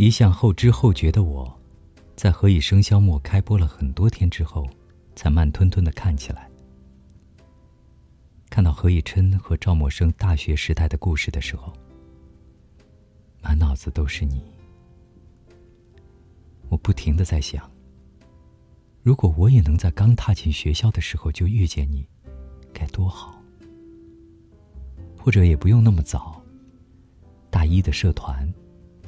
[0.00, 1.60] 一向后知后觉的我，
[2.16, 4.66] 在《何以笙箫默》开播了很多天之后，
[5.14, 6.48] 才慢吞吞的看起来。
[8.48, 11.70] 看到何以琛和赵默笙大学时代的故事的时候，
[13.42, 14.42] 满脑子都是你。
[16.70, 17.70] 我不停的在想，
[19.02, 22.08] 如果我也能在刚踏进学校的时候就遇见你，
[22.72, 23.38] 该多好。
[25.18, 26.42] 或者也不用那么早，
[27.50, 28.50] 大一的社团，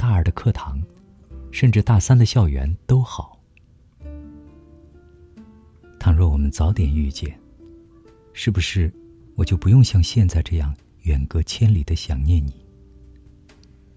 [0.02, 0.82] 大二的课堂，
[1.52, 3.38] 甚至大三的校园都好。
[5.96, 7.38] 倘若我们早点遇见，
[8.32, 8.92] 是不是？
[9.36, 12.66] 我就不用像现在这样远隔千里的想念你，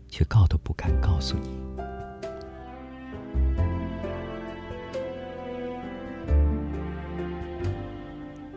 [0.07, 1.49] 却告都不敢告诉你。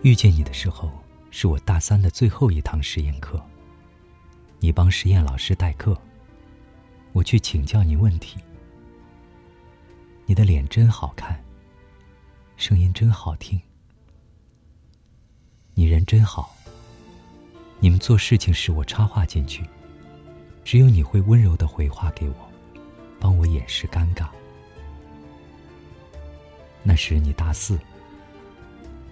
[0.03, 0.93] 遇见你的时候，
[1.31, 3.43] 是我大三的最后一堂实验课。
[4.61, 5.99] 你帮实验老师代课，
[7.19, 8.39] 我去请教你问题。
[10.25, 11.37] 你的脸真好看，
[12.57, 13.61] 声音真好听，
[15.75, 16.55] 你人真好。
[17.81, 19.65] 你们做事情时，我插话进去，
[20.65, 22.35] 只有你会温柔的回话给我，
[23.19, 24.29] 帮我掩饰尴尬。
[26.85, 27.77] 那时你大四，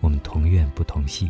[0.00, 1.28] 我们同院不同系。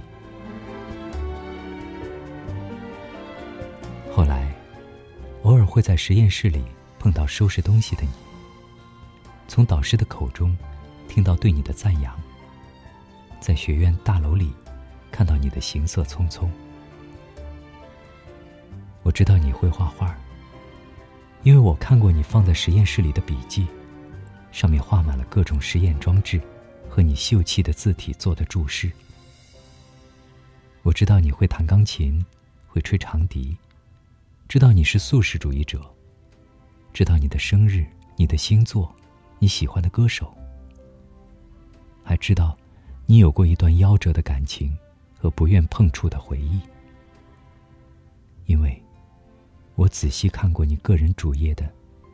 [5.76, 6.64] 会在实验室里
[6.98, 8.08] 碰到收拾东西的你，
[9.46, 10.56] 从导师的口中
[11.06, 12.18] 听到对你的赞扬，
[13.40, 14.54] 在学院大楼里
[15.12, 16.48] 看到你的行色匆匆。
[19.02, 20.16] 我知道你会画画，
[21.42, 23.66] 因为我看过你放在实验室里的笔记，
[24.52, 26.40] 上面画满了各种实验装置
[26.88, 28.90] 和你秀气的字体做的注释。
[30.82, 32.24] 我知道你会弹钢琴，
[32.66, 33.54] 会吹长笛，
[34.48, 35.82] 知道你是素食主义者，
[36.92, 37.84] 知道你的生日、
[38.16, 38.94] 你的星座、
[39.40, 40.32] 你喜欢的歌手，
[42.04, 42.56] 还知道
[43.06, 44.72] 你有过一段夭折的感情
[45.18, 46.60] 和不愿碰触的回忆，
[48.46, 48.82] 因为。
[49.74, 51.70] 我仔细看过你个人主页的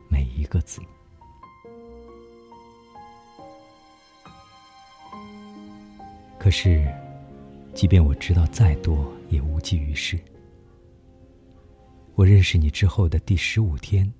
[0.09, 0.81] 每一个字，
[6.37, 6.85] 可是，
[7.73, 10.19] 即便我知道再多，也无济于事。
[12.15, 14.11] 我认识你之后的第十五天，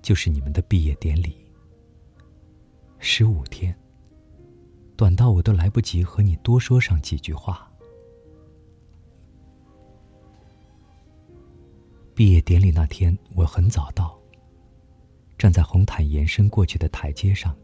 [0.00, 1.36] 就是你们的毕业典礼。
[3.00, 3.76] 十五天，
[4.96, 7.68] 短到我都来不及和你多说上几句话。
[12.14, 14.16] 毕业典礼那天，我很早到。
[15.36, 17.56] 站在红毯延伸过去的台阶上，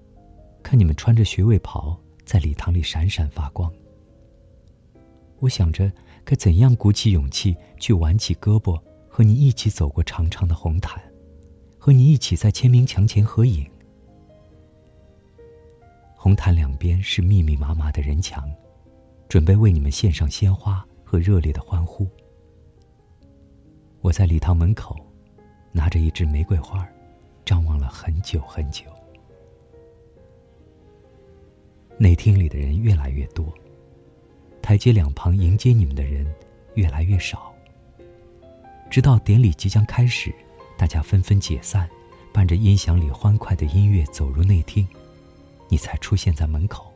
[0.60, 3.72] 看你们穿着学位袍在礼堂里闪闪发光。
[5.38, 5.92] 我想着
[6.24, 8.82] 该怎样鼓起勇气去挽起胳膊，
[9.18, 11.02] 和你一起走过长长的红毯，
[11.76, 13.68] 和你一起在签名墙前合影。
[16.14, 18.48] 红毯两边是密密麻麻的人墙，
[19.28, 22.06] 准备为你们献上鲜花和热烈的欢呼。
[24.02, 24.94] 我在礼堂门口，
[25.72, 26.88] 拿着一支玫瑰花，
[27.44, 28.84] 张望了很久很久。
[31.98, 33.52] 内厅里的人越来越多，
[34.62, 36.24] 台阶两旁迎接你们的人
[36.74, 37.47] 越来越少。
[38.90, 40.34] 直到典礼即将开始，
[40.76, 41.88] 大家纷纷解散，
[42.32, 44.86] 伴着音响里欢快的音乐走入内厅，
[45.68, 46.92] 你才出现在门口。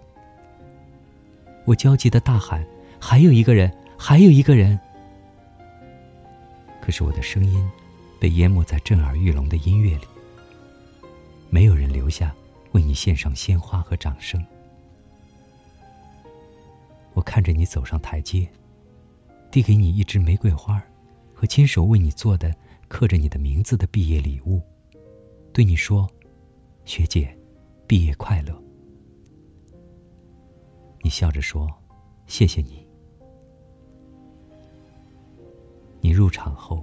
[1.65, 2.67] 我焦急的大喊
[2.99, 4.79] ：“还有一个人，还有一个人！”
[6.81, 7.71] 可是我的声音
[8.19, 10.07] 被淹没在震耳欲聋的音乐里，
[11.51, 12.35] 没有人留下
[12.73, 14.45] 为你献上鲜花和掌声。
[17.12, 18.49] 我看着你走上台阶，
[19.50, 20.83] 递给你一支玫瑰花，
[21.43, 22.55] 和亲手为你做的
[22.87, 24.62] 刻着你的名字的毕业礼物，
[25.53, 26.09] 对你说
[26.87, 27.37] ：“学姐，
[27.85, 28.56] 毕业快乐。”
[31.03, 31.69] 你笑着说
[32.29, 32.87] ：“谢谢你。”
[36.00, 36.81] 你入场后，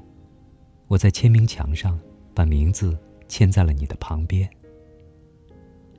[0.89, 1.97] 我在签名墙上
[2.35, 4.45] 把名字签在了你的旁边。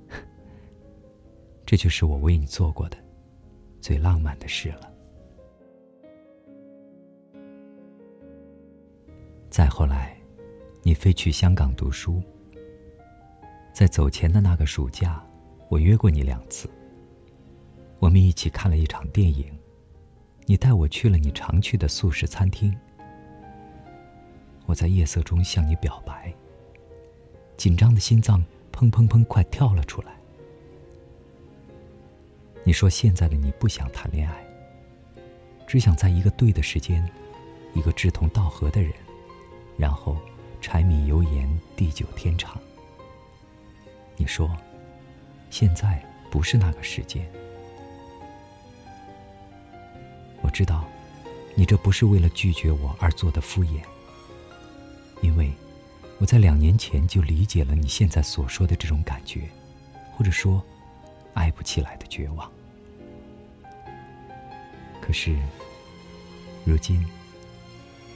[1.65, 2.99] 这就是我为你做过的
[3.81, 4.90] 最浪漫的事了。
[9.51, 10.17] 再后来，
[10.85, 12.23] 你飞去香港读书。
[13.73, 15.21] 在走前的那个暑假，
[15.69, 16.71] 我约过你两次。
[17.99, 19.53] 我们一起看了一场电影，
[20.47, 22.73] 你带我去了你常去的素食餐厅。
[24.67, 26.33] 我在夜色中向你表白，
[27.57, 30.13] 紧张的心脏砰砰砰快跳了出来。
[32.63, 34.45] 你说现在的你不想谈恋爱，
[35.67, 37.05] 只想在一个对的时间，
[37.75, 38.93] 一个志同道合的人，
[39.81, 40.15] 然后
[40.61, 42.61] 柴米油盐地久天长。
[44.19, 44.55] 你说，
[45.49, 47.27] 现在不是那个时间。
[50.43, 50.85] 我知道，
[51.55, 53.81] 你这不是为了拒绝我而做的敷衍，
[55.23, 55.51] 因为
[56.19, 59.49] 我在两年前就理解了你现在所说的这种感觉，
[60.15, 60.63] 或者说，
[61.33, 62.51] 爱不起来的绝望。
[65.01, 65.39] 可是，
[66.67, 67.03] 如今，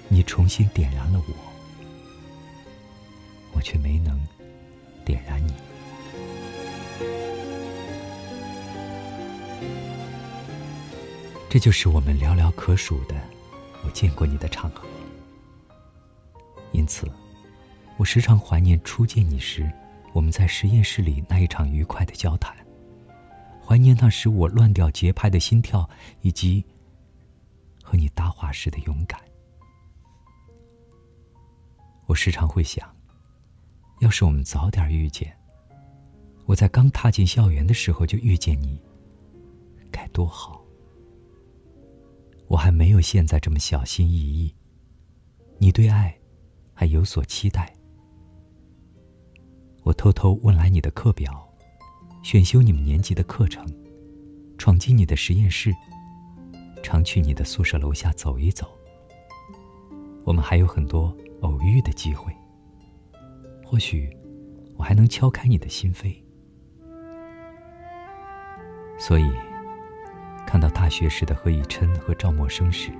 [0.08, 1.53] 你重新点燃了我，
[3.54, 4.20] 我却没能
[5.04, 5.52] 点燃你。
[11.48, 13.14] 这就是我们寥寥可数的
[13.84, 14.82] 我见过你的场合，
[16.72, 17.08] 因此，
[17.96, 19.70] 我时常怀念初见你时
[20.12, 22.54] 我们在实验室里那一场愉快的交谈，
[23.64, 25.88] 怀念那时我乱掉节拍的心跳，
[26.22, 26.64] 以及
[27.82, 29.20] 和你搭话时的勇敢。
[32.06, 32.93] 我时常会想，
[34.04, 35.34] 要是我们早点遇见，
[36.44, 38.78] 我在刚踏进校园的时候就遇见你，
[39.90, 40.62] 该多好。
[42.48, 44.54] 我还没有现在这么小心翼翼。
[45.56, 46.14] 你对爱
[46.74, 47.74] 还有所期待。
[49.84, 51.50] 我偷偷问来你的课表，
[52.22, 53.66] 选修你们年级的课程，
[54.58, 55.74] 闯进你的实验室，
[56.82, 58.70] 常去你的宿舍楼下走一走。
[60.24, 62.30] 我们还有很多偶遇的机会。
[63.74, 64.08] 或许
[64.76, 66.14] 我还能敲开你的心扉。
[68.96, 69.28] 所以。
[70.46, 72.92] 看到大学时的何以琛和赵默笙时，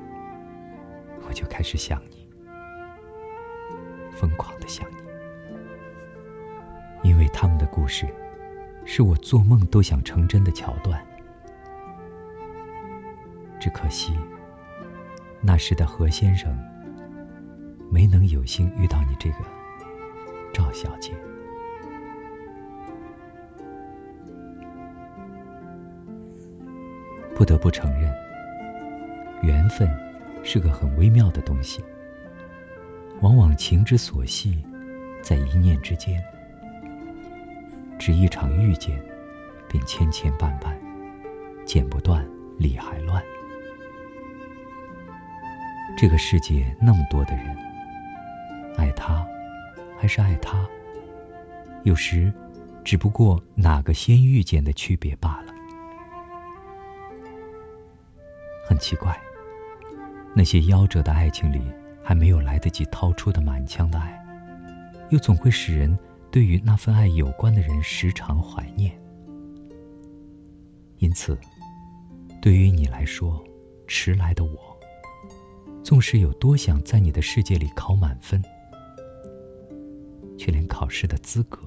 [1.29, 2.29] 我就开始想你，
[4.11, 4.85] 疯狂的想
[7.03, 8.09] 你，因为他们的故事，
[8.85, 11.01] 是我做梦都想成真的桥段。
[13.61, 14.19] 只可惜，
[15.41, 16.59] 那时的何先生
[17.93, 19.37] 没能有幸遇到你这个
[20.55, 21.13] 赵小姐。
[27.35, 28.15] 不得不承认，
[29.43, 29.91] 缘分
[30.45, 31.85] 是个很微妙的东西。
[33.21, 34.65] 往往情之所系，
[35.21, 36.23] 在一念之间。
[37.99, 39.03] 只一场遇见，
[39.69, 40.77] 便千千绊绊，
[41.65, 42.25] 剪不断，
[42.59, 43.21] 理还乱。
[45.97, 47.57] 这个世界那么多的人，
[48.77, 49.27] 爱他，
[50.05, 50.69] 还是爱他？
[51.85, 52.31] 有时，
[52.85, 55.55] 只不过哪个先遇见的区别罢了。
[58.69, 59.19] 很奇怪，
[60.35, 61.63] 那些夭折的爱情里，
[62.03, 64.23] 还没有来得及掏出的满腔的爱，
[65.09, 65.99] 又总会使人
[66.31, 68.93] 对于那份爱有关的人时常怀念。
[70.99, 71.39] 因此，
[72.43, 73.43] 对于你来说，
[73.87, 74.79] 迟来的我，
[75.83, 78.45] 纵使有多想在你的世界里考满分，
[80.39, 81.59] 却连考试的资格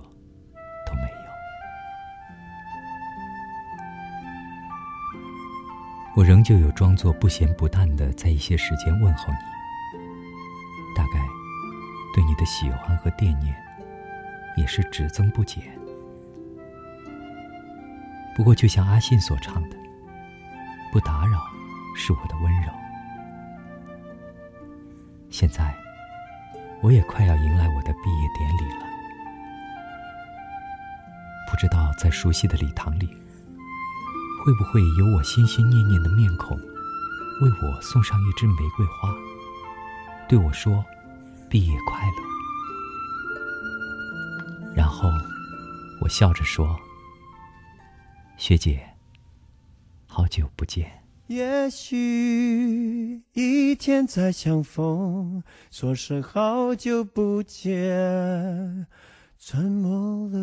[0.85, 1.07] 都没有。
[6.15, 9.39] 我仍旧有装作不咸不淡的在一些时间问候你，
[10.95, 11.19] 大概
[12.13, 13.55] 对你的喜欢和惦念
[14.57, 15.63] 也是只增不减。
[18.35, 19.75] 不过，就像阿信所唱的
[20.93, 21.39] ，“不打扰
[21.95, 22.71] 是我的温柔。”
[25.29, 25.75] 现在，
[26.81, 28.85] 我也快要迎来我的毕业典礼了，
[31.49, 33.09] 不知道在熟悉的礼堂里。
[34.45, 36.57] 会不会有我心心念念的面孔，
[37.41, 39.13] 为我送上一支玫瑰花，
[40.29, 40.85] 对我说
[41.49, 42.23] ：“毕业快乐。”
[44.73, 45.11] 然后
[45.99, 46.79] 我笑着说
[48.37, 48.81] ：“学姐，
[50.07, 50.89] 好久不见。”
[51.27, 58.87] 也许一天再相逢，说声好久不见，
[59.37, 60.39] 沉默了。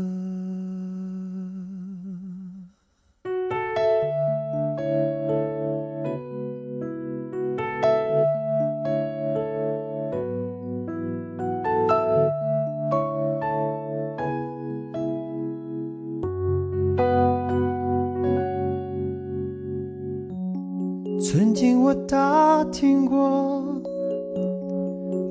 [22.75, 23.81] 听过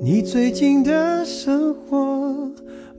[0.02, 2.50] 你最近的生活，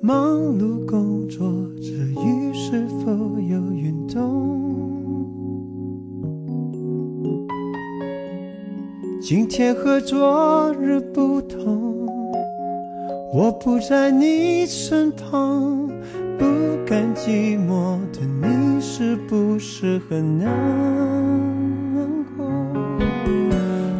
[0.02, 1.48] 忙碌工作
[1.80, 5.24] 之余是否有运动？
[9.22, 12.06] 今天和昨日不同，
[13.32, 15.88] 我不在你身旁，
[16.38, 16.44] 不
[16.84, 21.33] 甘寂寞的你是不是很难？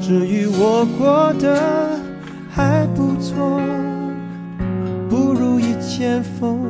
[0.07, 1.99] 至于我过得
[2.51, 3.59] 还不错，
[5.09, 6.61] 不如以前疯，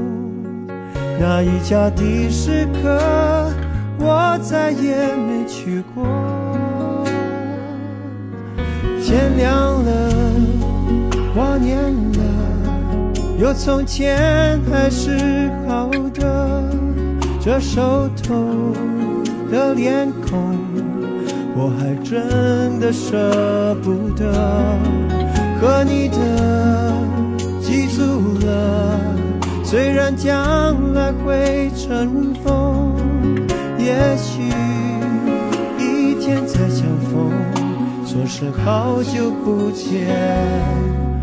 [1.18, 3.52] 那一家的士客，
[3.98, 6.04] 我再也没去过。
[9.02, 10.10] 天亮了，
[11.34, 12.20] 挂念了，
[13.36, 16.70] 有从前还是好的。
[17.40, 18.32] 这熟透
[19.50, 20.56] 的脸孔，
[21.56, 24.24] 我还真的舍不得。
[25.60, 26.92] 和你的
[27.60, 29.00] 记住了，
[29.62, 32.94] 虽然将来会尘封，
[33.78, 34.42] 也许
[35.78, 37.32] 一天再相逢，
[38.04, 41.13] 说是好久不见。